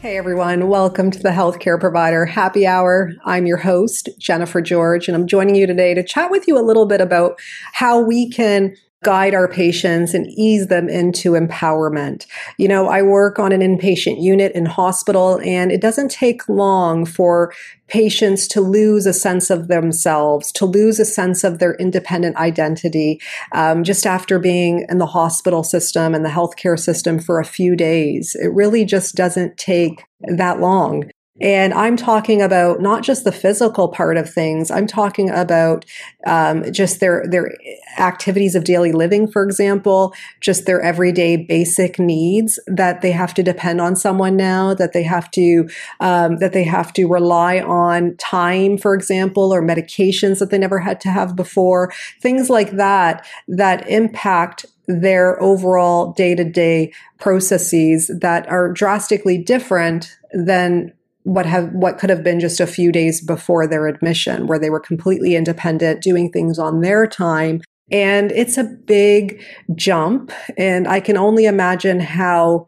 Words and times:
Hey 0.00 0.16
everyone, 0.16 0.68
welcome 0.68 1.10
to 1.10 1.18
the 1.18 1.30
Healthcare 1.30 1.78
Provider 1.80 2.24
Happy 2.24 2.68
Hour. 2.68 3.14
I'm 3.24 3.46
your 3.46 3.56
host, 3.56 4.08
Jennifer 4.16 4.62
George, 4.62 5.08
and 5.08 5.16
I'm 5.16 5.26
joining 5.26 5.56
you 5.56 5.66
today 5.66 5.92
to 5.92 6.04
chat 6.04 6.30
with 6.30 6.46
you 6.46 6.56
a 6.56 6.62
little 6.62 6.86
bit 6.86 7.00
about 7.00 7.40
how 7.72 7.98
we 8.00 8.30
can 8.30 8.76
guide 9.04 9.34
our 9.34 9.48
patients 9.48 10.12
and 10.12 10.26
ease 10.30 10.66
them 10.66 10.88
into 10.88 11.32
empowerment. 11.32 12.26
You 12.58 12.66
know, 12.66 12.88
I 12.88 13.02
work 13.02 13.38
on 13.38 13.52
an 13.52 13.60
inpatient 13.60 14.20
unit 14.20 14.52
in 14.52 14.66
hospital 14.66 15.40
and 15.44 15.70
it 15.70 15.80
doesn't 15.80 16.10
take 16.10 16.48
long 16.48 17.04
for 17.04 17.52
patients 17.86 18.48
to 18.48 18.60
lose 18.60 19.06
a 19.06 19.12
sense 19.12 19.50
of 19.50 19.68
themselves, 19.68 20.50
to 20.52 20.66
lose 20.66 20.98
a 20.98 21.04
sense 21.04 21.44
of 21.44 21.58
their 21.58 21.74
independent 21.76 22.36
identity, 22.36 23.20
um, 23.52 23.84
just 23.84 24.04
after 24.04 24.38
being 24.38 24.84
in 24.88 24.98
the 24.98 25.06
hospital 25.06 25.62
system 25.62 26.14
and 26.14 26.24
the 26.24 26.28
healthcare 26.28 26.78
system 26.78 27.18
for 27.18 27.38
a 27.38 27.44
few 27.44 27.76
days. 27.76 28.34
It 28.34 28.52
really 28.52 28.84
just 28.84 29.14
doesn't 29.14 29.56
take 29.56 30.04
that 30.20 30.60
long. 30.60 31.10
And 31.40 31.72
I'm 31.72 31.96
talking 31.96 32.42
about 32.42 32.80
not 32.80 33.02
just 33.02 33.24
the 33.24 33.32
physical 33.32 33.88
part 33.88 34.16
of 34.16 34.28
things. 34.28 34.70
I'm 34.70 34.86
talking 34.86 35.30
about 35.30 35.84
um, 36.26 36.70
just 36.72 37.00
their 37.00 37.24
their 37.28 37.56
activities 37.98 38.54
of 38.54 38.64
daily 38.64 38.92
living, 38.92 39.30
for 39.30 39.44
example, 39.44 40.14
just 40.40 40.66
their 40.66 40.80
everyday 40.80 41.36
basic 41.36 41.98
needs 41.98 42.58
that 42.66 43.02
they 43.02 43.12
have 43.12 43.34
to 43.34 43.42
depend 43.42 43.80
on 43.80 43.94
someone 43.94 44.36
now. 44.36 44.74
That 44.74 44.92
they 44.92 45.04
have 45.04 45.30
to 45.32 45.68
um, 46.00 46.38
that 46.38 46.52
they 46.52 46.64
have 46.64 46.92
to 46.94 47.06
rely 47.06 47.60
on 47.60 48.16
time, 48.16 48.76
for 48.76 48.94
example, 48.94 49.54
or 49.54 49.62
medications 49.62 50.40
that 50.40 50.50
they 50.50 50.58
never 50.58 50.80
had 50.80 51.00
to 51.02 51.08
have 51.08 51.36
before. 51.36 51.92
Things 52.20 52.50
like 52.50 52.72
that 52.72 53.24
that 53.46 53.88
impact 53.88 54.66
their 54.88 55.40
overall 55.40 56.12
day 56.14 56.34
to 56.34 56.44
day 56.44 56.92
processes 57.18 58.10
that 58.20 58.48
are 58.48 58.72
drastically 58.72 59.36
different 59.36 60.16
than 60.32 60.92
what 61.28 61.44
have 61.44 61.70
what 61.72 61.98
could 61.98 62.08
have 62.08 62.24
been 62.24 62.40
just 62.40 62.58
a 62.58 62.66
few 62.66 62.90
days 62.90 63.20
before 63.20 63.66
their 63.66 63.86
admission 63.86 64.46
where 64.46 64.58
they 64.58 64.70
were 64.70 64.80
completely 64.80 65.36
independent 65.36 66.02
doing 66.02 66.32
things 66.32 66.58
on 66.58 66.80
their 66.80 67.06
time. 67.06 67.60
And 67.92 68.32
it's 68.32 68.56
a 68.56 68.64
big 68.64 69.42
jump. 69.74 70.32
And 70.56 70.88
i 70.88 71.00
can 71.00 71.18
only 71.18 71.44
imagine 71.44 72.00
how 72.00 72.66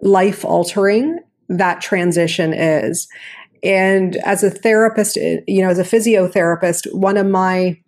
life 0.00 0.44
altering 0.44 1.18
that 1.48 1.80
transition 1.80 2.54
is. 2.54 3.08
And 3.64 4.14
as 4.18 4.44
a 4.44 4.50
therapist 4.50 5.16
you 5.16 5.60
know 5.60 5.68
as 5.68 5.80
a 5.80 5.82
physiotherapist 5.82 6.94
one 6.94 7.16
of 7.16 7.26
my 7.26 7.80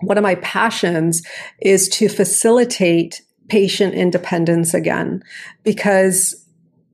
one 0.00 0.16
of 0.16 0.22
my 0.22 0.36
passions 0.36 1.22
is 1.60 1.90
to 1.90 2.08
facilitate 2.08 3.20
patient 3.48 3.92
independence 3.92 4.72
again. 4.72 5.22
Because 5.62 6.45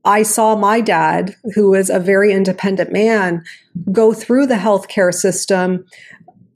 I 0.05 0.23
saw 0.23 0.55
my 0.55 0.81
dad, 0.81 1.35
who 1.55 1.71
was 1.71 1.89
a 1.89 1.99
very 1.99 2.33
independent 2.33 2.91
man, 2.91 3.43
go 3.91 4.13
through 4.13 4.47
the 4.47 4.55
healthcare 4.55 5.13
system 5.13 5.85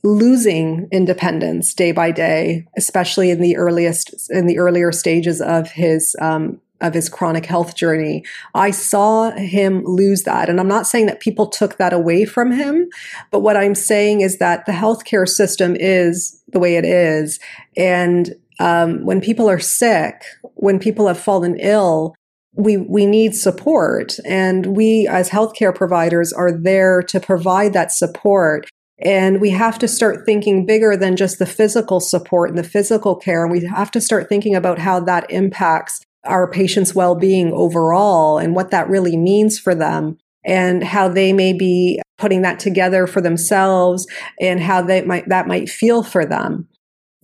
losing 0.04 0.88
independence 0.92 1.74
day 1.74 1.92
by 1.92 2.12
day, 2.12 2.66
especially 2.78 3.30
in 3.30 3.42
the 3.42 3.58
earliest 3.58 4.30
in 4.30 4.48
the 4.48 4.58
earlier 4.58 4.92
stages 4.92 5.42
of 5.42 5.72
his 5.72 6.16
um, 6.22 6.62
of 6.82 6.94
his 6.94 7.10
chronic 7.10 7.46
health 7.46 7.76
journey. 7.76 8.24
I 8.54 8.72
saw 8.72 9.32
him 9.32 9.84
lose 9.84 10.24
that. 10.24 10.50
And 10.50 10.60
I'm 10.60 10.68
not 10.68 10.88
saying 10.88 11.08
that 11.08 11.20
people 11.20 11.48
took 11.48 11.78
that 11.78 11.94
away 11.94 12.26
from 12.26 12.52
him, 12.52 12.90
but 13.32 13.40
what 13.40 13.58
I'm 13.58 13.76
saying 13.76 14.22
is 14.22 14.38
that 14.38 14.66
the 14.66 14.72
healthcare 14.72 15.28
system 15.28 15.76
is 15.76 16.42
the 16.50 16.60
way 16.60 16.76
it 16.76 16.86
is. 16.86 17.40
And 17.76 18.36
um, 18.60 19.06
when 19.06 19.22
people 19.22 19.50
are 19.50 19.60
sick, 19.60 20.24
when 20.56 20.80
people 20.80 21.08
have 21.08 21.20
fallen 21.20 21.58
ill, 21.60 22.16
we 22.58 22.78
we 22.78 23.06
need 23.06 23.36
support. 23.36 24.18
And 24.26 24.76
we 24.76 25.08
as 25.08 25.30
healthcare 25.30 25.74
providers 25.74 26.34
are 26.34 26.52
there 26.52 27.02
to 27.04 27.20
provide 27.20 27.74
that 27.74 27.92
support. 27.92 28.68
And 29.00 29.40
we 29.40 29.52
have 29.52 29.78
to 29.80 29.88
start 29.88 30.26
thinking 30.26 30.66
bigger 30.66 30.98
than 30.98 31.16
just 31.16 31.38
the 31.38 31.46
physical 31.46 32.00
support 32.00 32.50
and 32.50 32.58
the 32.58 32.64
physical 32.64 33.16
care. 33.16 33.44
And 33.44 33.52
we 33.52 33.64
have 33.66 33.92
to 33.92 34.02
start 34.02 34.28
thinking 34.28 34.56
about 34.56 34.80
how 34.80 35.00
that 35.02 35.30
impacts 35.30 36.02
our 36.26 36.50
patients 36.50 36.96
well-being 36.96 37.54
overall 37.54 38.40
and 38.40 38.56
what 38.56 38.72
that 38.72 38.90
really 38.90 39.16
means 39.16 39.60
for 39.60 39.76
them 39.76 40.18
and 40.44 40.84
how 40.84 41.08
they 41.08 41.32
may 41.32 41.54
be 41.54 42.02
putting 42.18 42.42
that 42.42 42.60
together 42.60 43.06
for 43.06 43.22
themselves 43.22 44.08
and 44.42 44.60
how 44.60 44.82
they 44.82 45.04
might 45.04 45.30
that 45.30 45.48
might 45.48 45.70
feel 45.70 46.02
for 46.02 46.26
them. 46.26 46.68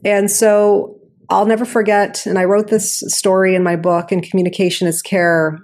And 0.05 0.29
so 0.29 0.99
I'll 1.29 1.45
never 1.45 1.65
forget, 1.65 2.25
and 2.25 2.37
I 2.37 2.45
wrote 2.45 2.67
this 2.67 2.99
story 3.07 3.55
in 3.55 3.63
my 3.63 3.75
book, 3.75 4.11
and 4.11 4.23
Communication 4.23 4.87
as 4.87 5.01
Care, 5.01 5.59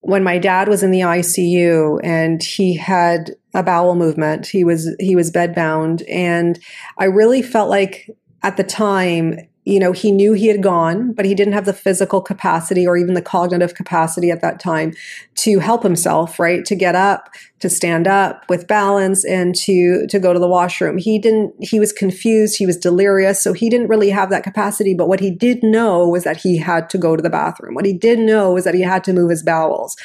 when 0.00 0.22
my 0.22 0.38
dad 0.38 0.68
was 0.68 0.82
in 0.82 0.92
the 0.92 1.00
ICU 1.00 1.98
and 2.04 2.40
he 2.40 2.76
had 2.76 3.34
a 3.54 3.62
bowel 3.62 3.96
movement. 3.96 4.46
He 4.46 4.62
was 4.62 4.94
he 5.00 5.16
was 5.16 5.32
bedbound, 5.32 6.04
and 6.08 6.58
I 6.98 7.04
really 7.06 7.42
felt 7.42 7.70
like 7.70 8.08
at 8.42 8.56
the 8.56 8.64
time 8.64 9.38
you 9.66 9.80
know, 9.80 9.90
he 9.90 10.12
knew 10.12 10.32
he 10.32 10.46
had 10.46 10.62
gone, 10.62 11.12
but 11.12 11.24
he 11.24 11.34
didn't 11.34 11.52
have 11.52 11.64
the 11.64 11.72
physical 11.72 12.20
capacity 12.20 12.86
or 12.86 12.96
even 12.96 13.14
the 13.14 13.20
cognitive 13.20 13.74
capacity 13.74 14.30
at 14.30 14.40
that 14.40 14.60
time 14.60 14.94
to 15.34 15.58
help 15.58 15.82
himself, 15.82 16.38
right? 16.38 16.64
To 16.64 16.76
get 16.76 16.94
up, 16.94 17.30
to 17.58 17.68
stand 17.68 18.06
up 18.06 18.44
with 18.48 18.68
balance 18.68 19.24
and 19.24 19.56
to 19.56 20.06
to 20.06 20.20
go 20.20 20.32
to 20.32 20.38
the 20.38 20.46
washroom. 20.46 20.98
He 20.98 21.18
didn't 21.18 21.52
he 21.60 21.80
was 21.80 21.92
confused, 21.92 22.56
he 22.56 22.64
was 22.64 22.76
delirious, 22.76 23.42
so 23.42 23.52
he 23.52 23.68
didn't 23.68 23.88
really 23.88 24.10
have 24.10 24.30
that 24.30 24.44
capacity, 24.44 24.94
but 24.94 25.08
what 25.08 25.18
he 25.18 25.32
did 25.32 25.64
know 25.64 26.08
was 26.08 26.22
that 26.22 26.36
he 26.36 26.58
had 26.58 26.88
to 26.90 26.98
go 26.98 27.16
to 27.16 27.22
the 27.22 27.28
bathroom. 27.28 27.74
What 27.74 27.86
he 27.86 27.92
did 27.92 28.20
know 28.20 28.52
was 28.52 28.64
that 28.64 28.74
he 28.74 28.82
had 28.82 29.02
to 29.04 29.12
move 29.12 29.30
his 29.30 29.42
bowels. 29.42 29.96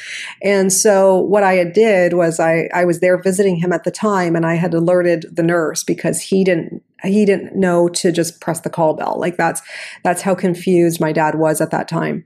And 0.42 0.72
so 0.72 1.18
what 1.18 1.44
I 1.44 1.62
did 1.62 2.14
was 2.14 2.40
I 2.40 2.68
I 2.74 2.84
was 2.84 2.98
there 2.98 3.16
visiting 3.16 3.54
him 3.54 3.72
at 3.72 3.84
the 3.84 3.92
time 3.92 4.34
and 4.34 4.44
I 4.44 4.54
had 4.54 4.74
alerted 4.74 5.26
the 5.30 5.44
nurse 5.44 5.84
because 5.84 6.20
he 6.20 6.42
didn't 6.42 6.82
he 7.04 7.24
didn't 7.24 7.56
know 7.56 7.88
to 7.88 8.12
just 8.12 8.40
press 8.40 8.60
the 8.60 8.70
call 8.70 8.94
bell. 8.94 9.16
Like 9.18 9.36
that's 9.36 9.62
that's 10.04 10.22
how 10.22 10.34
confused 10.34 11.00
my 11.00 11.12
dad 11.12 11.36
was 11.36 11.60
at 11.60 11.70
that 11.70 11.88
time. 11.88 12.24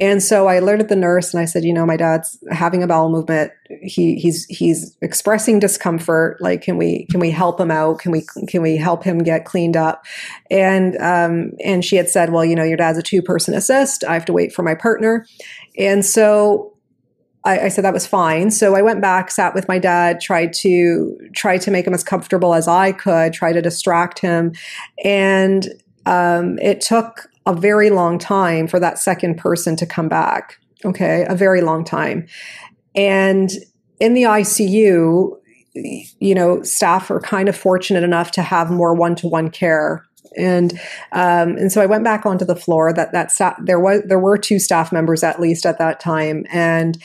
And 0.00 0.22
so 0.22 0.46
I 0.46 0.54
alerted 0.54 0.88
the 0.88 0.96
nurse 0.96 1.34
and 1.34 1.40
I 1.40 1.44
said, 1.44 1.64
you 1.64 1.72
know, 1.72 1.84
my 1.84 1.96
dad's 1.96 2.38
having 2.52 2.84
a 2.84 2.86
bowel 2.86 3.10
movement. 3.10 3.50
He 3.82 4.14
he's 4.14 4.44
he's 4.46 4.96
expressing 5.02 5.58
discomfort. 5.58 6.40
Like, 6.40 6.62
can 6.62 6.76
we 6.76 7.06
can 7.10 7.18
we 7.18 7.32
help 7.32 7.60
him 7.60 7.72
out? 7.72 7.98
Can 7.98 8.12
we 8.12 8.24
can 8.46 8.62
we 8.62 8.76
help 8.76 9.02
him 9.02 9.18
get 9.18 9.44
cleaned 9.44 9.76
up? 9.76 10.04
And 10.50 10.96
um 10.98 11.52
and 11.64 11.84
she 11.84 11.96
had 11.96 12.08
said, 12.08 12.30
well, 12.30 12.44
you 12.44 12.54
know, 12.54 12.62
your 12.62 12.76
dad's 12.76 12.98
a 12.98 13.02
two 13.02 13.22
person 13.22 13.54
assist. 13.54 14.04
I 14.04 14.14
have 14.14 14.24
to 14.26 14.32
wait 14.32 14.52
for 14.52 14.62
my 14.62 14.76
partner. 14.76 15.26
And 15.76 16.06
so 16.06 16.77
I, 17.44 17.60
I, 17.60 17.68
said 17.68 17.84
that 17.84 17.94
was 17.94 18.06
fine. 18.06 18.50
So 18.50 18.74
I 18.74 18.82
went 18.82 19.00
back, 19.00 19.30
sat 19.30 19.54
with 19.54 19.68
my 19.68 19.78
dad, 19.78 20.20
tried 20.20 20.52
to 20.54 21.16
try 21.34 21.58
to 21.58 21.70
make 21.70 21.86
him 21.86 21.94
as 21.94 22.02
comfortable 22.02 22.54
as 22.54 22.68
I 22.68 22.92
could, 22.92 23.32
try 23.32 23.52
to 23.52 23.62
distract 23.62 24.18
him, 24.18 24.52
and 25.04 25.68
um, 26.06 26.58
it 26.58 26.80
took 26.80 27.28
a 27.46 27.54
very 27.54 27.90
long 27.90 28.18
time 28.18 28.66
for 28.66 28.80
that 28.80 28.98
second 28.98 29.38
person 29.38 29.76
to 29.76 29.86
come 29.86 30.08
back. 30.08 30.58
Okay, 30.84 31.26
a 31.28 31.34
very 31.34 31.60
long 31.60 31.84
time, 31.84 32.26
and 32.94 33.50
in 34.00 34.14
the 34.14 34.22
ICU, 34.22 35.36
you 35.74 36.34
know, 36.34 36.62
staff 36.62 37.10
are 37.10 37.20
kind 37.20 37.48
of 37.48 37.56
fortunate 37.56 38.04
enough 38.04 38.30
to 38.32 38.42
have 38.42 38.70
more 38.70 38.94
one-to-one 38.94 39.50
care 39.50 40.07
and 40.36 40.72
um, 41.12 41.56
and 41.56 41.72
so 41.72 41.80
I 41.80 41.86
went 41.86 42.04
back 42.04 42.26
onto 42.26 42.44
the 42.44 42.56
floor. 42.56 42.92
That 42.92 43.12
that 43.12 43.32
there 43.62 43.80
was 43.80 44.02
there 44.06 44.18
were 44.18 44.38
two 44.38 44.58
staff 44.58 44.92
members 44.92 45.22
at 45.22 45.40
least 45.40 45.66
at 45.66 45.78
that 45.78 46.00
time, 46.00 46.44
and 46.50 46.98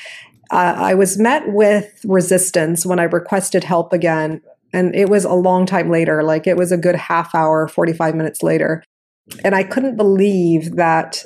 uh, 0.51 0.75
I 0.77 0.93
was 0.93 1.17
met 1.17 1.43
with 1.47 1.99
resistance 2.05 2.85
when 2.85 2.99
I 2.99 3.03
requested 3.03 3.63
help 3.63 3.91
again. 3.91 4.41
And 4.71 4.95
it 4.95 5.09
was 5.09 5.23
a 5.23 5.33
long 5.33 5.65
time 5.65 5.89
later, 5.89 6.23
like 6.23 6.47
it 6.47 6.57
was 6.57 6.71
a 6.71 6.77
good 6.77 6.95
half 6.95 7.33
hour, 7.35 7.67
45 7.67 8.15
minutes 8.15 8.41
later. 8.41 8.83
And 9.43 9.55
I 9.55 9.63
couldn't 9.63 9.97
believe 9.97 10.75
that 10.75 11.25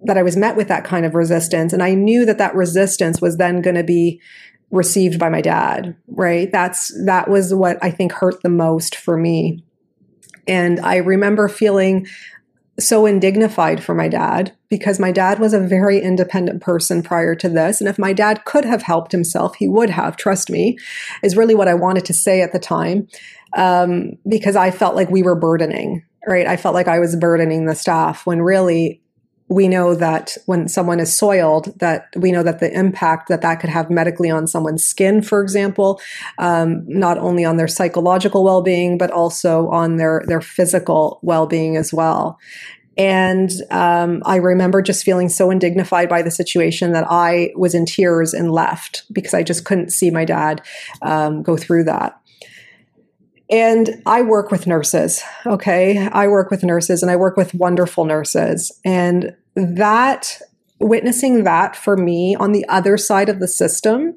that 0.00 0.18
I 0.18 0.22
was 0.22 0.36
met 0.36 0.56
with 0.56 0.68
that 0.68 0.84
kind 0.84 1.06
of 1.06 1.14
resistance. 1.14 1.72
And 1.72 1.82
I 1.82 1.94
knew 1.94 2.26
that 2.26 2.38
that 2.38 2.54
resistance 2.54 3.20
was 3.20 3.36
then 3.36 3.62
going 3.62 3.76
to 3.76 3.84
be 3.84 4.20
received 4.70 5.18
by 5.18 5.28
my 5.28 5.40
dad, 5.40 5.96
right? 6.08 6.50
That's 6.50 6.92
that 7.04 7.28
was 7.28 7.54
what 7.54 7.78
I 7.82 7.90
think 7.90 8.12
hurt 8.12 8.42
the 8.42 8.48
most 8.48 8.94
for 8.94 9.16
me. 9.16 9.64
And 10.46 10.80
I 10.80 10.96
remember 10.96 11.48
feeling 11.48 12.06
so 12.78 13.06
indignified 13.06 13.82
for 13.82 13.94
my 13.94 14.08
dad 14.08 14.54
because 14.68 15.00
my 15.00 15.10
dad 15.10 15.38
was 15.38 15.54
a 15.54 15.60
very 15.60 15.98
independent 15.98 16.60
person 16.60 17.02
prior 17.02 17.34
to 17.34 17.48
this. 17.48 17.80
And 17.80 17.88
if 17.88 17.98
my 17.98 18.12
dad 18.12 18.44
could 18.44 18.64
have 18.64 18.82
helped 18.82 19.12
himself, 19.12 19.56
he 19.56 19.68
would 19.68 19.90
have, 19.90 20.16
trust 20.16 20.50
me, 20.50 20.76
is 21.22 21.36
really 21.36 21.54
what 21.54 21.68
I 21.68 21.74
wanted 21.74 22.04
to 22.06 22.14
say 22.14 22.42
at 22.42 22.52
the 22.52 22.58
time. 22.58 23.08
Um, 23.56 24.12
because 24.28 24.56
I 24.56 24.70
felt 24.70 24.96
like 24.96 25.08
we 25.08 25.22
were 25.22 25.36
burdening, 25.36 26.04
right? 26.26 26.46
I 26.46 26.56
felt 26.56 26.74
like 26.74 26.88
I 26.88 26.98
was 26.98 27.16
burdening 27.16 27.64
the 27.64 27.74
staff 27.74 28.26
when 28.26 28.42
really 28.42 29.00
we 29.48 29.68
know 29.68 29.94
that 29.94 30.36
when 30.46 30.68
someone 30.68 30.98
is 30.98 31.16
soiled 31.16 31.78
that 31.78 32.08
we 32.16 32.32
know 32.32 32.42
that 32.42 32.58
the 32.58 32.72
impact 32.72 33.28
that 33.28 33.42
that 33.42 33.60
could 33.60 33.70
have 33.70 33.90
medically 33.90 34.30
on 34.30 34.46
someone's 34.46 34.84
skin 34.84 35.22
for 35.22 35.40
example 35.42 36.00
um, 36.38 36.84
not 36.88 37.18
only 37.18 37.44
on 37.44 37.56
their 37.56 37.68
psychological 37.68 38.42
well-being 38.42 38.98
but 38.98 39.10
also 39.10 39.68
on 39.68 39.96
their 39.96 40.22
their 40.26 40.40
physical 40.40 41.18
well-being 41.22 41.76
as 41.76 41.92
well 41.92 42.38
and 42.98 43.50
um, 43.70 44.22
I 44.24 44.36
remember 44.36 44.80
just 44.80 45.04
feeling 45.04 45.28
so 45.28 45.50
indignified 45.50 46.08
by 46.08 46.22
the 46.22 46.30
situation 46.30 46.92
that 46.92 47.04
I 47.10 47.52
was 47.54 47.74
in 47.74 47.84
tears 47.84 48.32
and 48.32 48.50
left 48.50 49.02
because 49.12 49.34
I 49.34 49.42
just 49.42 49.66
couldn't 49.66 49.90
see 49.90 50.10
my 50.10 50.24
dad 50.24 50.62
um, 51.02 51.42
go 51.42 51.56
through 51.58 51.84
that. 51.84 52.18
And 53.50 54.02
I 54.06 54.22
work 54.22 54.50
with 54.50 54.66
nurses, 54.66 55.22
okay? 55.46 56.08
I 56.08 56.26
work 56.26 56.50
with 56.50 56.64
nurses 56.64 57.02
and 57.02 57.10
I 57.10 57.16
work 57.16 57.36
with 57.36 57.54
wonderful 57.54 58.04
nurses. 58.04 58.72
And 58.84 59.36
that, 59.54 60.40
witnessing 60.80 61.44
that 61.44 61.76
for 61.76 61.96
me 61.96 62.34
on 62.36 62.52
the 62.52 62.66
other 62.68 62.96
side 62.96 63.28
of 63.28 63.40
the 63.40 63.48
system 63.48 64.14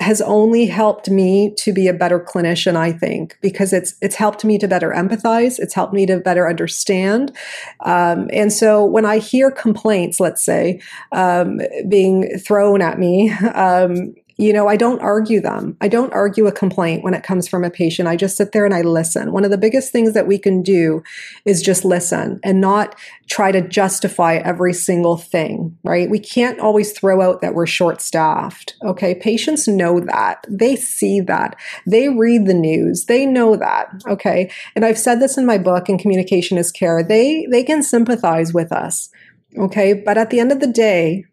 has 0.00 0.20
only 0.20 0.66
helped 0.66 1.10
me 1.10 1.52
to 1.56 1.72
be 1.72 1.88
a 1.88 1.92
better 1.92 2.20
clinician 2.20 2.76
i 2.76 2.92
think 2.92 3.36
because 3.40 3.72
it's 3.72 3.94
it's 4.00 4.14
helped 4.14 4.44
me 4.44 4.58
to 4.58 4.68
better 4.68 4.90
empathize 4.90 5.58
it's 5.58 5.74
helped 5.74 5.92
me 5.92 6.06
to 6.06 6.18
better 6.18 6.48
understand 6.48 7.36
um, 7.84 8.28
and 8.32 8.52
so 8.52 8.84
when 8.84 9.04
i 9.04 9.18
hear 9.18 9.50
complaints 9.50 10.20
let's 10.20 10.44
say 10.44 10.80
um, 11.12 11.60
being 11.88 12.28
thrown 12.38 12.80
at 12.80 12.98
me 12.98 13.30
um, 13.54 14.14
you 14.38 14.52
know, 14.52 14.68
I 14.68 14.76
don't 14.76 15.02
argue 15.02 15.40
them. 15.40 15.76
I 15.80 15.88
don't 15.88 16.12
argue 16.12 16.46
a 16.46 16.52
complaint 16.52 17.02
when 17.02 17.12
it 17.12 17.24
comes 17.24 17.48
from 17.48 17.64
a 17.64 17.70
patient. 17.70 18.08
I 18.08 18.14
just 18.14 18.36
sit 18.36 18.52
there 18.52 18.64
and 18.64 18.72
I 18.72 18.82
listen. 18.82 19.32
One 19.32 19.44
of 19.44 19.50
the 19.50 19.58
biggest 19.58 19.90
things 19.90 20.14
that 20.14 20.28
we 20.28 20.38
can 20.38 20.62
do 20.62 21.02
is 21.44 21.60
just 21.60 21.84
listen 21.84 22.38
and 22.44 22.60
not 22.60 22.94
try 23.28 23.50
to 23.50 23.60
justify 23.60 24.36
every 24.36 24.72
single 24.72 25.16
thing, 25.16 25.76
right? 25.82 26.08
We 26.08 26.20
can't 26.20 26.60
always 26.60 26.92
throw 26.92 27.20
out 27.20 27.40
that 27.40 27.54
we're 27.54 27.66
short 27.66 28.00
staffed. 28.00 28.76
Okay. 28.84 29.16
Patients 29.16 29.66
know 29.66 29.98
that. 29.98 30.46
They 30.48 30.76
see 30.76 31.20
that. 31.22 31.56
They 31.84 32.08
read 32.08 32.46
the 32.46 32.54
news. 32.54 33.06
They 33.06 33.26
know 33.26 33.56
that. 33.56 33.90
Okay. 34.06 34.52
And 34.76 34.84
I've 34.84 34.98
said 34.98 35.16
this 35.16 35.36
in 35.36 35.46
my 35.46 35.58
book, 35.58 35.88
and 35.88 35.98
Communication 35.98 36.58
as 36.58 36.70
Care. 36.70 37.02
They, 37.02 37.48
they 37.50 37.64
can 37.64 37.82
sympathize 37.82 38.54
with 38.54 38.70
us. 38.70 39.10
Okay. 39.58 39.94
But 39.94 40.16
at 40.16 40.30
the 40.30 40.38
end 40.38 40.52
of 40.52 40.60
the 40.60 40.68
day, 40.68 41.24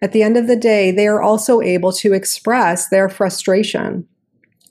at 0.00 0.12
the 0.12 0.22
end 0.22 0.36
of 0.36 0.46
the 0.46 0.56
day, 0.56 0.90
they 0.90 1.06
are 1.06 1.22
also 1.22 1.60
able 1.60 1.92
to 1.92 2.12
express 2.12 2.88
their 2.88 3.08
frustration. 3.08 4.06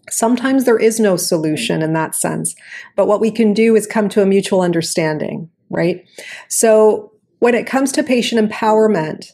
Sometimes 0.09 0.65
there 0.65 0.79
is 0.79 1.00
no 1.00 1.15
solution 1.18 1.81
in 1.81 1.94
that 1.94 2.15
sense, 2.15 2.56
but 2.95 3.07
what 3.07 3.21
we 3.21 3.31
can 3.31 3.53
do 3.53 3.75
is 3.75 3.88
come 3.88 4.09
to 4.09 4.21
a 4.21 4.25
mutual 4.25 4.62
understanding, 4.62 5.50
right? 5.69 6.06
So 6.50 7.12
when 7.39 7.56
it 7.56 7.68
comes 7.68 7.91
to 7.94 8.03
patient 8.03 8.50
empowerment, 8.50 9.27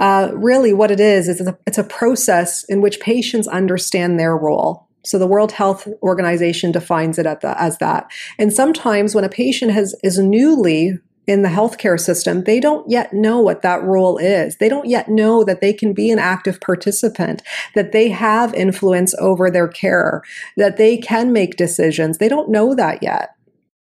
uh, 0.00 0.30
really 0.34 0.72
what 0.72 0.90
it 0.90 1.00
is 1.00 1.28
is 1.28 1.40
it's 1.40 1.48
a, 1.48 1.58
it's 1.66 1.78
a 1.78 1.84
process 1.84 2.64
in 2.64 2.80
which 2.80 3.00
patients 3.00 3.48
understand 3.48 4.18
their 4.18 4.36
role. 4.36 4.88
So 5.04 5.18
the 5.18 5.26
World 5.26 5.52
Health 5.52 5.86
Organization 6.02 6.72
defines 6.72 7.18
it 7.18 7.24
the, 7.24 7.54
as 7.60 7.78
that. 7.78 8.10
And 8.38 8.52
sometimes 8.52 9.14
when 9.14 9.24
a 9.24 9.28
patient 9.28 9.72
has 9.72 9.94
is 10.02 10.18
newly 10.18 10.98
in 11.26 11.42
the 11.42 11.48
healthcare 11.48 11.98
system, 11.98 12.44
they 12.44 12.60
don't 12.60 12.88
yet 12.88 13.12
know 13.12 13.40
what 13.40 13.62
that 13.62 13.82
role 13.82 14.16
is. 14.18 14.56
They 14.56 14.68
don't 14.68 14.88
yet 14.88 15.08
know 15.08 15.42
that 15.44 15.60
they 15.60 15.72
can 15.72 15.92
be 15.92 16.10
an 16.10 16.18
active 16.18 16.60
participant, 16.60 17.42
that 17.74 17.92
they 17.92 18.08
have 18.10 18.54
influence 18.54 19.14
over 19.18 19.50
their 19.50 19.68
care, 19.68 20.22
that 20.56 20.76
they 20.76 20.96
can 20.96 21.32
make 21.32 21.56
decisions. 21.56 22.18
They 22.18 22.28
don't 22.28 22.50
know 22.50 22.74
that 22.74 23.02
yet. 23.02 23.30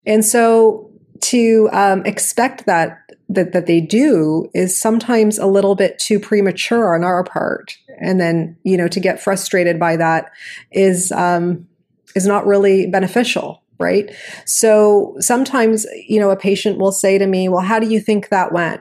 And 0.04 0.24
so 0.24 0.90
to 1.20 1.68
um, 1.72 2.04
expect 2.04 2.66
that, 2.66 2.98
that 3.28 3.52
that 3.52 3.66
they 3.66 3.80
do 3.80 4.48
is 4.54 4.78
sometimes 4.78 5.38
a 5.38 5.46
little 5.46 5.74
bit 5.74 5.98
too 5.98 6.18
premature 6.18 6.94
on 6.94 7.04
our 7.04 7.22
part. 7.22 7.76
And 8.00 8.18
then, 8.20 8.56
you 8.62 8.76
know, 8.76 8.88
to 8.88 9.00
get 9.00 9.20
frustrated 9.20 9.78
by 9.78 9.96
that 9.96 10.32
is 10.72 11.12
um, 11.12 11.68
is 12.14 12.26
not 12.26 12.46
really 12.46 12.86
beneficial 12.86 13.62
right? 13.78 14.14
So 14.44 15.16
sometimes, 15.20 15.86
you 16.06 16.20
know, 16.20 16.30
a 16.30 16.36
patient 16.36 16.78
will 16.78 16.92
say 16.92 17.18
to 17.18 17.26
me, 17.26 17.48
well, 17.48 17.62
how 17.62 17.78
do 17.78 17.86
you 17.86 18.00
think 18.00 18.28
that 18.28 18.52
went? 18.52 18.80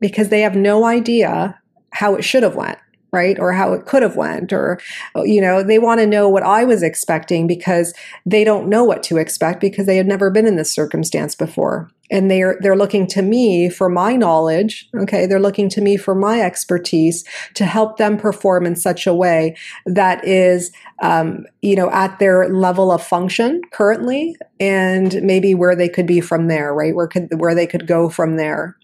Because 0.00 0.28
they 0.28 0.40
have 0.40 0.56
no 0.56 0.84
idea 0.84 1.58
how 1.90 2.14
it 2.14 2.22
should 2.22 2.42
have 2.42 2.56
went 2.56 2.78
right? 3.14 3.38
Or 3.38 3.52
how 3.52 3.72
it 3.72 3.86
could 3.86 4.02
have 4.02 4.16
went 4.16 4.52
or 4.52 4.80
you 5.16 5.40
know 5.40 5.62
they 5.62 5.78
want 5.78 6.00
to 6.00 6.06
know 6.06 6.28
what 6.28 6.42
i 6.42 6.64
was 6.64 6.82
expecting 6.82 7.46
because 7.46 7.94
they 8.26 8.44
don't 8.44 8.68
know 8.68 8.84
what 8.84 9.02
to 9.04 9.16
expect 9.16 9.60
because 9.60 9.86
they 9.86 9.96
had 9.96 10.06
never 10.06 10.30
been 10.30 10.46
in 10.46 10.56
this 10.56 10.72
circumstance 10.72 11.34
before. 11.34 11.90
And 12.10 12.30
they're 12.30 12.58
they're 12.60 12.76
looking 12.76 13.06
to 13.08 13.22
me 13.22 13.70
for 13.70 13.88
my 13.88 14.14
knowledge 14.14 14.88
okay? 14.94 15.26
They're 15.26 15.40
looking 15.40 15.70
to 15.70 15.80
me 15.80 15.96
for 15.96 16.14
my 16.14 16.40
expertise 16.40 17.24
to 17.54 17.64
help 17.64 17.96
them 17.96 18.18
perform 18.18 18.66
in 18.66 18.76
such 18.76 19.06
a 19.06 19.14
way 19.14 19.56
that 19.86 20.24
is 20.24 20.70
um, 21.02 21.46
you 21.62 21.74
know 21.76 21.90
at 21.90 22.18
their 22.18 22.48
level 22.50 22.92
of 22.92 23.02
function 23.02 23.62
currently 23.72 24.36
and 24.60 25.22
maybe 25.22 25.54
where 25.54 25.74
they 25.74 25.88
could 25.88 26.06
be 26.06 26.20
from 26.20 26.48
there 26.48 26.74
right? 26.74 26.94
Where 26.94 27.08
could 27.08 27.28
where 27.40 27.54
they 27.54 27.66
could 27.66 27.86
go 27.86 28.10
from 28.10 28.36
there 28.36 28.76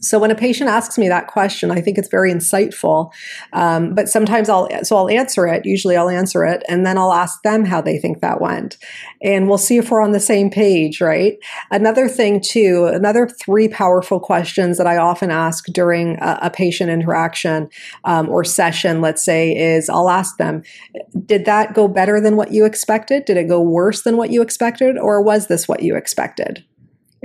so 0.00 0.18
when 0.18 0.30
a 0.30 0.34
patient 0.34 0.68
asks 0.68 0.98
me 0.98 1.08
that 1.08 1.26
question, 1.26 1.70
I 1.70 1.80
think 1.80 1.98
it's 1.98 2.08
very 2.08 2.32
insightful. 2.32 3.12
Um, 3.52 3.94
but 3.94 4.08
sometimes 4.08 4.48
I'll 4.48 4.68
so 4.84 4.96
I'll 4.96 5.08
answer 5.08 5.46
it. 5.46 5.64
Usually 5.64 5.96
I'll 5.96 6.08
answer 6.08 6.44
it, 6.44 6.62
and 6.68 6.86
then 6.86 6.98
I'll 6.98 7.12
ask 7.12 7.42
them 7.42 7.64
how 7.64 7.80
they 7.80 7.98
think 7.98 8.20
that 8.20 8.40
went, 8.40 8.76
and 9.22 9.48
we'll 9.48 9.58
see 9.58 9.78
if 9.78 9.90
we're 9.90 10.02
on 10.02 10.12
the 10.12 10.20
same 10.20 10.50
page. 10.50 11.00
Right. 11.00 11.38
Another 11.70 12.08
thing 12.08 12.40
too, 12.40 12.86
another 12.92 13.28
three 13.28 13.68
powerful 13.68 14.20
questions 14.20 14.78
that 14.78 14.86
I 14.86 14.96
often 14.96 15.30
ask 15.30 15.66
during 15.66 16.16
a, 16.20 16.38
a 16.42 16.50
patient 16.50 16.90
interaction 16.90 17.68
um, 18.04 18.28
or 18.28 18.44
session, 18.44 19.00
let's 19.00 19.24
say, 19.24 19.56
is 19.56 19.88
I'll 19.88 20.10
ask 20.10 20.36
them, 20.36 20.62
"Did 21.24 21.44
that 21.46 21.74
go 21.74 21.88
better 21.88 22.20
than 22.20 22.36
what 22.36 22.52
you 22.52 22.64
expected? 22.64 23.24
Did 23.24 23.36
it 23.36 23.48
go 23.48 23.60
worse 23.60 24.02
than 24.02 24.16
what 24.16 24.30
you 24.30 24.42
expected, 24.42 24.98
or 24.98 25.22
was 25.22 25.46
this 25.46 25.68
what 25.68 25.82
you 25.82 25.96
expected?" 25.96 26.64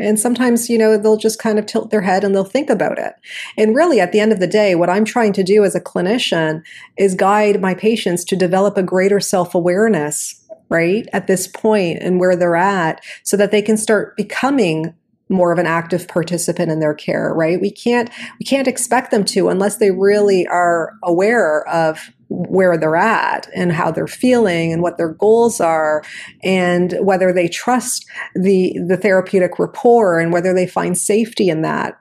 And 0.01 0.19
sometimes, 0.19 0.69
you 0.69 0.77
know, 0.77 0.97
they'll 0.97 1.17
just 1.17 1.39
kind 1.39 1.59
of 1.59 1.65
tilt 1.65 1.91
their 1.91 2.01
head 2.01 2.23
and 2.23 2.33
they'll 2.33 2.43
think 2.43 2.69
about 2.69 2.97
it. 2.97 3.13
And 3.57 3.75
really, 3.75 3.99
at 3.99 4.11
the 4.11 4.19
end 4.19 4.31
of 4.31 4.39
the 4.39 4.47
day, 4.47 4.75
what 4.75 4.89
I'm 4.89 5.05
trying 5.05 5.33
to 5.33 5.43
do 5.43 5.63
as 5.63 5.75
a 5.75 5.81
clinician 5.81 6.63
is 6.97 7.15
guide 7.15 7.61
my 7.61 7.73
patients 7.73 8.23
to 8.25 8.35
develop 8.35 8.77
a 8.77 8.83
greater 8.83 9.19
self 9.19 9.55
awareness, 9.55 10.35
right, 10.69 11.07
at 11.13 11.27
this 11.27 11.47
point 11.47 11.99
and 12.01 12.19
where 12.19 12.35
they're 12.35 12.55
at, 12.55 13.03
so 13.23 13.37
that 13.37 13.51
they 13.51 13.61
can 13.61 13.77
start 13.77 14.17
becoming 14.17 14.93
more 15.31 15.51
of 15.51 15.57
an 15.57 15.65
active 15.65 16.07
participant 16.07 16.71
in 16.71 16.79
their 16.79 16.93
care, 16.93 17.33
right? 17.33 17.59
We 17.59 17.71
can't 17.71 18.09
we 18.39 18.45
can't 18.45 18.67
expect 18.67 19.11
them 19.11 19.25
to 19.25 19.49
unless 19.49 19.77
they 19.77 19.91
really 19.91 20.45
are 20.47 20.93
aware 21.03 21.67
of 21.67 22.11
where 22.29 22.77
they're 22.77 22.95
at 22.95 23.49
and 23.53 23.71
how 23.71 23.91
they're 23.91 24.07
feeling 24.07 24.71
and 24.71 24.81
what 24.81 24.97
their 24.97 25.13
goals 25.13 25.59
are 25.59 26.03
and 26.43 26.95
whether 27.01 27.33
they 27.33 27.47
trust 27.47 28.05
the 28.35 28.77
the 28.87 28.97
therapeutic 28.97 29.59
rapport 29.59 30.19
and 30.19 30.31
whether 30.31 30.53
they 30.53 30.67
find 30.67 30.97
safety 30.97 31.49
in 31.49 31.61
that 31.61 31.97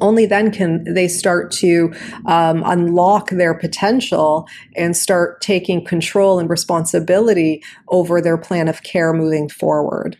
only 0.00 0.26
then 0.26 0.50
can 0.50 0.84
they 0.92 1.06
start 1.06 1.52
to 1.52 1.92
um, 2.26 2.62
unlock 2.66 3.30
their 3.30 3.54
potential 3.54 4.46
and 4.76 4.96
start 4.96 5.40
taking 5.40 5.84
control 5.84 6.38
and 6.38 6.50
responsibility 6.50 7.62
over 7.88 8.20
their 8.20 8.36
plan 8.36 8.66
of 8.66 8.82
care 8.82 9.12
moving 9.12 9.48
forward. 9.48 10.18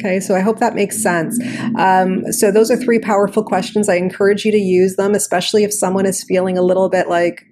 Okay, 0.00 0.20
so 0.20 0.34
I 0.34 0.40
hope 0.40 0.58
that 0.58 0.74
makes 0.74 1.02
sense. 1.02 1.38
Um, 1.76 2.32
so, 2.32 2.50
those 2.50 2.70
are 2.70 2.76
three 2.76 2.98
powerful 2.98 3.44
questions. 3.44 3.90
I 3.90 3.96
encourage 3.96 4.44
you 4.46 4.52
to 4.52 4.58
use 4.58 4.96
them, 4.96 5.14
especially 5.14 5.64
if 5.64 5.72
someone 5.72 6.06
is 6.06 6.24
feeling 6.24 6.56
a 6.56 6.62
little 6.62 6.88
bit 6.88 7.08
like 7.08 7.44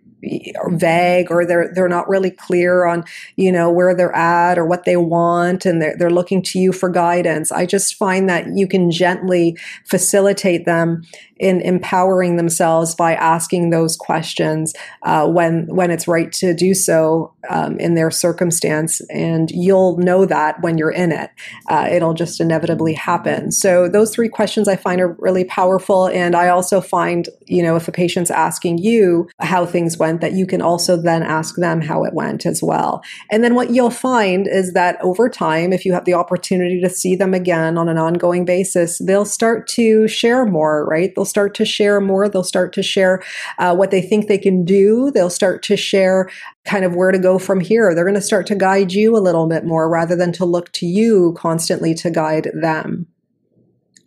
or 0.61 0.71
vague 0.77 1.31
or 1.31 1.47
they're 1.47 1.73
they're 1.75 1.89
not 1.89 2.09
really 2.09 2.31
clear 2.31 2.85
on 2.85 3.03
you 3.37 3.51
know 3.51 3.71
where 3.71 3.95
they're 3.95 4.15
at 4.15 4.59
or 4.59 4.67
what 4.67 4.85
they 4.85 4.97
want 4.97 5.65
and 5.65 5.81
they're, 5.81 5.97
they're 5.97 6.11
looking 6.11 6.43
to 6.43 6.59
you 6.59 6.73
for 6.73 6.91
guidance 6.91 7.51
i 7.51 7.65
just 7.65 7.95
find 7.95 8.29
that 8.29 8.47
you 8.55 8.69
can 8.69 8.91
gently 8.91 9.57
facilitate 9.87 10.67
them 10.67 11.03
in 11.41 11.63
empowering 11.63 12.37
themselves 12.37 12.95
by 12.95 13.15
asking 13.15 13.71
those 13.71 13.97
questions 13.97 14.75
uh, 15.03 15.27
when 15.27 15.67
when 15.75 15.91
it's 15.91 16.07
right 16.07 16.31
to 16.33 16.55
do 16.55 16.75
so 16.75 17.33
um, 17.49 17.79
in 17.81 17.95
their 17.95 18.11
circumstance, 18.11 19.01
and 19.11 19.51
you'll 19.51 19.97
know 19.97 20.27
that 20.27 20.61
when 20.61 20.77
you're 20.77 20.91
in 20.91 21.11
it. 21.11 21.31
Uh, 21.69 21.89
it'll 21.91 22.13
just 22.13 22.41
inevitably 22.41 22.93
happen. 22.93 23.51
So 23.51 23.89
those 23.89 24.15
three 24.15 24.29
questions 24.29 24.69
I 24.69 24.77
find 24.77 25.01
are 25.01 25.17
really 25.19 25.45
powerful, 25.45 26.07
and 26.09 26.37
I 26.37 26.49
also 26.49 26.81
find 26.81 27.29
you 27.47 27.63
know 27.63 27.75
if 27.75 27.89
a 27.89 27.93
patient's 27.93 28.31
asking 28.31 28.79
you 28.79 29.29
how 29.41 29.65
things 29.65 29.97
went, 29.97 30.21
that 30.21 30.35
you 30.35 30.47
can 30.47 30.61
also 30.61 30.97
then 30.97 31.23
ask 31.23 31.57
them 31.57 31.81
how 31.81 32.05
it 32.05 32.13
went 32.13 32.45
as 32.45 32.63
well. 32.63 33.03
And 33.31 33.43
then 33.43 33.55
what 33.55 33.71
you'll 33.71 33.91
find 33.91 34.47
is 34.47 34.75
that 34.75 35.03
over 35.03 35.31
time, 35.31 35.73
if 35.73 35.87
you 35.87 35.95
have 35.95 36.05
the 36.05 36.15
opportunity 36.15 36.83
to 36.83 36.91
see 36.91 37.17
them 37.17 37.33
again 37.33 37.79
on 37.79 37.89
an 37.89 37.97
ongoing 37.97 38.45
basis, 38.45 38.99
they'll 38.99 39.25
start 39.25 39.67
to 39.69 40.07
share 40.07 40.45
more, 40.45 40.85
right? 40.85 41.15
They'll 41.15 41.30
start 41.31 41.55
to 41.55 41.65
share 41.65 42.01
more. 42.01 42.29
They'll 42.29 42.45
start 42.45 42.73
to 42.75 42.83
share 42.83 43.23
uh, 43.59 43.75
what 43.75 43.91
they 43.91 44.03
think 44.03 44.27
they 44.27 44.39
can 44.39 44.65
do. 44.65 45.11
They'll 45.13 45.31
start 45.31 45.63
to 45.65 45.77
share 45.77 46.31
kind 46.65 46.85
of 46.85 46.95
where 46.95 47.13
to 47.13 47.19
go 47.19 47.39
from 47.39 47.61
here. 47.61 47.95
They're 47.95 48.05
going 48.05 48.15
to 48.15 48.21
start 48.21 48.47
to 48.49 48.55
guide 48.55 48.93
you 48.93 49.17
a 49.17 49.25
little 49.27 49.47
bit 49.47 49.65
more 49.65 49.89
rather 49.89 50.17
than 50.17 50.33
to 50.33 50.45
look 50.45 50.73
to 50.73 50.87
you 50.87 51.35
constantly 51.39 51.95
to 51.95 52.11
guide 52.11 52.51
them. 52.53 53.07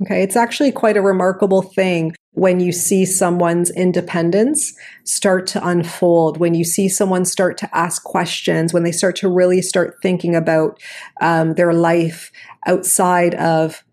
Okay, 0.02 0.22
it's 0.22 0.36
actually 0.36 0.72
quite 0.72 0.98
a 0.98 1.02
remarkable 1.02 1.62
thing 1.62 2.14
when 2.34 2.60
you 2.60 2.72
see 2.72 3.06
someone's 3.06 3.70
independence 3.72 4.74
start 5.06 5.46
to 5.48 5.66
unfold, 5.66 6.38
when 6.38 6.56
you 6.56 6.64
see 6.64 6.90
someone 6.90 7.26
start 7.26 7.58
to 7.60 7.78
ask 7.78 8.04
questions, 8.04 8.74
when 8.74 8.84
they 8.84 8.92
start 8.92 9.16
to 9.16 9.30
really 9.30 9.62
start 9.62 9.96
thinking 10.02 10.36
about 10.36 10.82
um, 11.22 11.54
their 11.54 11.74
life 11.74 12.32
outside 12.66 13.36
of 13.36 13.84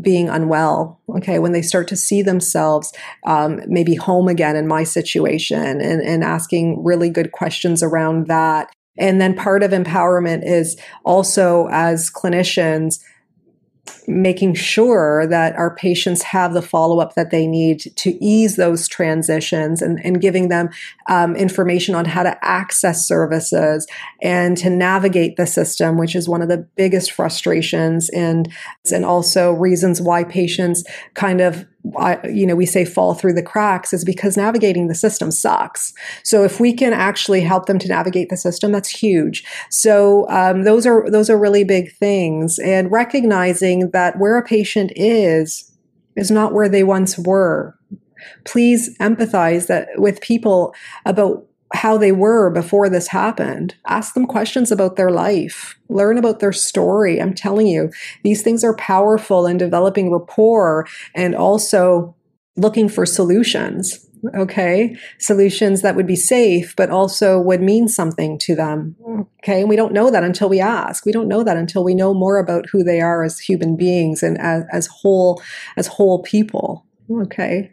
being 0.00 0.28
unwell 0.28 1.00
okay 1.10 1.38
when 1.38 1.52
they 1.52 1.62
start 1.62 1.86
to 1.86 1.96
see 1.96 2.20
themselves 2.20 2.92
um, 3.26 3.60
maybe 3.66 3.94
home 3.94 4.28
again 4.28 4.56
in 4.56 4.66
my 4.66 4.84
situation 4.84 5.80
and, 5.80 6.02
and 6.02 6.24
asking 6.24 6.82
really 6.84 7.10
good 7.10 7.32
questions 7.32 7.82
around 7.82 8.26
that. 8.26 8.70
And 8.96 9.20
then 9.20 9.34
part 9.34 9.62
of 9.62 9.70
empowerment 9.70 10.44
is 10.44 10.76
also 11.04 11.68
as 11.70 12.10
clinicians 12.10 12.98
making 14.06 14.54
sure 14.54 15.26
that 15.26 15.54
our 15.56 15.74
patients 15.74 16.22
have 16.22 16.54
the 16.54 16.62
follow 16.62 16.98
up 16.98 17.14
that 17.14 17.30
they 17.30 17.46
need 17.46 17.80
to 17.96 18.22
ease 18.24 18.56
those 18.56 18.88
transitions 18.88 19.82
and, 19.82 20.00
and 20.04 20.20
giving 20.20 20.48
them 20.48 20.70
um, 21.08 21.36
information 21.36 21.94
on 21.94 22.04
how 22.04 22.22
to 22.22 22.44
access 22.44 23.06
services 23.06 23.86
and 24.22 24.56
to 24.56 24.70
navigate 24.70 25.36
the 25.36 25.46
system, 25.46 25.98
which 25.98 26.16
is 26.16 26.28
one 26.28 26.42
of 26.42 26.48
the 26.48 26.66
biggest 26.76 27.12
frustrations 27.12 28.08
and, 28.10 28.50
and 28.90 29.04
also 29.04 29.52
reasons 29.52 30.00
why 30.00 30.24
patients 30.24 30.84
kind 31.14 31.40
of 31.40 31.66
you 32.24 32.46
know, 32.46 32.54
we 32.54 32.66
say 32.66 32.84
fall 32.84 33.14
through 33.14 33.34
the 33.34 33.42
cracks 33.42 33.92
is 33.92 34.04
because 34.04 34.36
navigating 34.36 34.88
the 34.88 34.94
system 34.94 35.30
sucks. 35.30 35.92
So 36.22 36.44
if 36.44 36.60
we 36.60 36.72
can 36.72 36.92
actually 36.92 37.40
help 37.40 37.66
them 37.66 37.78
to 37.78 37.88
navigate 37.88 38.28
the 38.28 38.36
system, 38.36 38.72
that's 38.72 38.88
huge. 38.88 39.44
So 39.70 40.28
um, 40.28 40.64
those 40.64 40.86
are 40.86 41.08
those 41.10 41.30
are 41.30 41.38
really 41.38 41.64
big 41.64 41.92
things, 41.96 42.58
and 42.58 42.90
recognizing 42.90 43.90
that 43.90 44.18
where 44.18 44.38
a 44.38 44.44
patient 44.44 44.92
is 44.96 45.70
is 46.16 46.30
not 46.30 46.52
where 46.52 46.68
they 46.68 46.84
once 46.84 47.18
were. 47.18 47.74
Please 48.44 48.96
empathize 48.98 49.68
that 49.68 49.88
with 49.96 50.20
people 50.20 50.74
about 51.06 51.47
how 51.74 51.98
they 51.98 52.12
were 52.12 52.50
before 52.50 52.88
this 52.88 53.08
happened. 53.08 53.74
Ask 53.86 54.14
them 54.14 54.26
questions 54.26 54.72
about 54.72 54.96
their 54.96 55.10
life. 55.10 55.78
Learn 55.88 56.18
about 56.18 56.40
their 56.40 56.52
story. 56.52 57.20
I'm 57.20 57.34
telling 57.34 57.66
you, 57.66 57.90
these 58.24 58.42
things 58.42 58.64
are 58.64 58.74
powerful 58.76 59.46
in 59.46 59.58
developing 59.58 60.10
rapport 60.10 60.86
and 61.14 61.34
also 61.34 62.14
looking 62.56 62.88
for 62.88 63.06
solutions. 63.06 64.04
Okay. 64.34 64.96
Solutions 65.18 65.82
that 65.82 65.94
would 65.94 66.06
be 66.06 66.16
safe, 66.16 66.74
but 66.74 66.90
also 66.90 67.38
would 67.38 67.60
mean 67.60 67.86
something 67.86 68.38
to 68.40 68.56
them. 68.56 68.96
Okay. 69.38 69.60
And 69.60 69.68
we 69.68 69.76
don't 69.76 69.92
know 69.92 70.10
that 70.10 70.24
until 70.24 70.48
we 70.48 70.60
ask. 70.60 71.06
We 71.06 71.12
don't 71.12 71.28
know 71.28 71.44
that 71.44 71.56
until 71.56 71.84
we 71.84 71.94
know 71.94 72.14
more 72.14 72.38
about 72.38 72.66
who 72.72 72.82
they 72.82 73.00
are 73.00 73.22
as 73.22 73.38
human 73.38 73.76
beings 73.76 74.22
and 74.22 74.36
as, 74.40 74.64
as 74.72 74.86
whole, 74.88 75.40
as 75.76 75.86
whole 75.86 76.22
people. 76.22 76.84
Okay. 77.10 77.72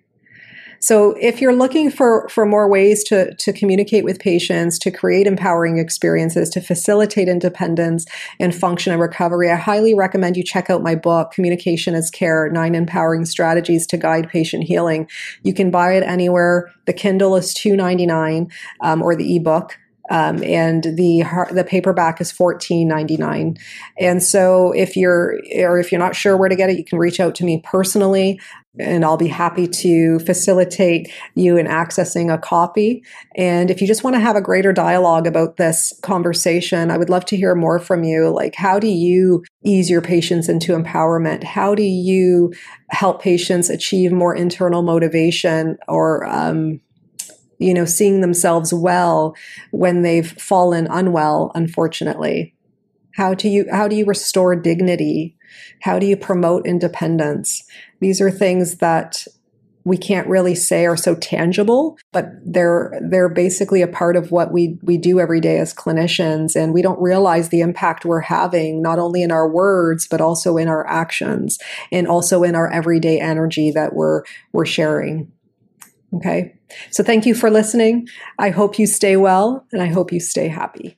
So 0.86 1.16
if 1.20 1.42
you're 1.42 1.56
looking 1.56 1.90
for, 1.90 2.30
for 2.30 2.46
more 2.46 2.70
ways 2.70 3.04
to, 3.06 3.34
to 3.34 3.52
communicate 3.52 4.04
with 4.04 4.20
patients, 4.20 4.78
to 4.78 4.92
create 4.92 5.26
empowering 5.26 5.80
experiences, 5.80 6.48
to 6.52 6.62
facilitate 6.62 7.28
independence 7.28 8.06
and 8.40 8.54
function 8.54 8.94
and 8.94 9.02
recovery, 9.02 9.50
I 9.50 9.56
highly 9.56 9.96
recommend 9.96 10.38
you 10.38 10.44
check 10.44 10.70
out 10.70 10.84
my 10.84 10.94
book, 10.94 11.32
Communication 11.32 11.96
as 11.96 12.12
Care, 12.12 12.52
Nine 12.52 12.76
Empowering 12.76 13.26
Strategies 13.26 13.88
to 13.88 13.98
Guide 13.98 14.30
Patient 14.30 14.66
Healing. 14.66 15.10
You 15.42 15.56
can 15.56 15.72
buy 15.72 15.94
it 15.94 16.04
anywhere. 16.04 16.72
The 16.86 16.94
Kindle 16.94 17.36
is 17.36 17.56
$2.99 17.56 18.52
um, 18.82 19.02
or 19.02 19.16
the 19.16 19.38
ebook. 19.38 19.80
Um, 20.10 20.44
and 20.44 20.84
the 20.84 21.24
the 21.52 21.66
paperback 21.68 22.22
is 22.22 22.32
fourteen 22.32 22.88
ninety 22.88 23.18
nine. 23.18 23.58
And 24.00 24.22
so, 24.22 24.72
if 24.74 24.96
you're 24.96 25.40
or 25.58 25.80
if 25.80 25.92
you're 25.92 26.00
not 26.00 26.16
sure 26.16 26.38
where 26.38 26.50
to 26.50 26.56
get 26.56 26.70
it, 26.70 26.78
you 26.78 26.86
can 26.86 27.00
reach 27.00 27.20
out 27.20 27.36
to 27.36 27.46
me 27.46 27.62
personally 27.64 28.40
and 28.80 29.06
I'll 29.06 29.18
be 29.18 29.28
happy 29.28 29.68
to 29.68 30.20
facilitate 30.20 31.12
you 31.36 31.58
in 31.58 31.68
accessing 31.68 32.34
a 32.34 32.38
copy. 32.38 33.04
And 33.36 33.72
if 33.72 33.82
you 33.82 33.88
just 33.88 34.04
want 34.04 34.16
to 34.16 34.20
have 34.20 34.36
a 34.36 34.42
greater 34.42 34.74
dialogue 34.74 35.28
about 35.28 35.58
this 35.58 35.98
conversation, 36.02 36.92
I 36.92 36.98
would 36.98 37.10
love 37.10 37.26
to 37.26 37.38
hear 37.38 37.56
more 37.56 37.80
from 37.80 38.04
you. 38.04 38.30
Like, 38.30 38.56
how 38.56 38.80
do 38.80 38.88
you 38.88 39.44
ease 39.64 39.90
your 39.90 40.02
patients 40.02 40.50
into 40.50 40.74
empowerment? 40.74 41.44
How 41.44 41.76
do 41.76 41.84
you 41.84 42.54
help 42.90 43.22
patients 43.22 43.70
achieve 43.70 44.12
more 44.12 44.36
internal 44.36 44.82
motivation 44.82 45.78
or, 45.88 46.26
um, 46.26 46.80
you 47.60 47.74
know, 47.74 47.86
seeing 47.86 48.22
themselves 48.22 48.74
well 48.74 49.36
when 49.72 50.02
they've 50.02 50.32
fallen 50.32 50.88
unwell, 50.88 51.52
unfortunately? 51.56 52.54
How 53.16 53.34
do 53.34 53.48
you 53.48 53.66
how 53.72 53.88
do 53.88 53.96
you 53.96 54.06
restore 54.06 54.56
dignity? 54.56 55.38
How 55.82 56.00
do 56.00 56.06
you 56.06 56.18
promote 56.18 56.68
independence? 56.68 57.64
These 58.02 58.20
are 58.20 58.32
things 58.32 58.78
that 58.78 59.26
we 59.86 59.98
can't 59.98 60.28
really 60.28 60.56
say 60.56 60.88
are 60.88 60.98
so 60.98 61.14
tangible, 61.16 61.98
but 62.12 62.26
they're 62.44 63.00
they're 63.08 63.30
basically 63.30 63.84
a 63.84 63.88
part 63.88 64.16
of 64.16 64.32
what 64.32 64.52
we 64.52 64.80
we 64.82 64.98
do 64.98 65.20
every 65.20 65.40
day 65.40 65.60
as 65.60 65.74
clinicians, 65.74 66.56
and 66.56 66.74
we 66.74 66.82
don't 66.82 67.00
realize 67.00 67.50
the 67.50 67.62
impact 67.62 68.04
we're 68.04 68.20
having 68.20 68.82
not 68.82 68.98
only 68.98 69.22
in 69.22 69.32
our 69.32 69.48
words 69.48 70.08
but 70.08 70.22
also 70.22 70.58
in 70.58 70.68
our 70.68 70.86
actions, 70.88 71.60
and 71.92 72.08
also 72.08 72.44
in 72.44 72.56
our 72.56 72.70
everyday 72.72 73.20
energy 73.20 73.72
that 73.72 73.94
we're 73.94 74.24
we're 74.52 74.66
sharing. 74.66 75.32
Okay, 76.16 76.56
so 76.92 77.04
thank 77.04 77.26
you 77.26 77.36
for 77.36 77.50
listening. 77.50 78.08
I 78.40 78.50
hope 78.50 78.80
you 78.80 78.88
stay 78.88 79.18
well, 79.18 79.66
and 79.72 79.82
I 79.82 79.88
hope 79.88 80.12
you 80.12 80.20
stay 80.20 80.48
happy. 80.48 80.98